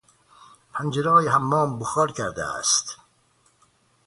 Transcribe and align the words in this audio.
پنجرههای 0.73 1.27
حمام 1.27 1.79
بخار 1.79 2.11
کرده 2.11 2.45
است. 2.45 2.97